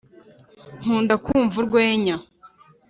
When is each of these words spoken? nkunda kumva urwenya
nkunda 0.81 1.13
kumva 1.25 1.55
urwenya 1.63 2.15